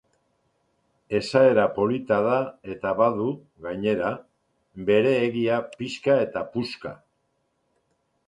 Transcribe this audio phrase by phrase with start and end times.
[1.17, 2.37] Esaera polita da
[2.75, 3.27] eta badu,
[3.67, 4.09] gainera,
[4.89, 6.95] bere egia pixka eta puska.